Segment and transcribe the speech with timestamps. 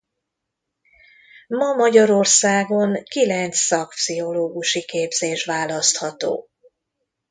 [1.47, 6.49] Ma Magyarországon kilenc szakpszichológusi képzés választható.